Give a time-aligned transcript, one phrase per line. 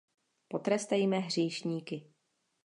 [0.49, 2.11] Potrestejme hříšníky.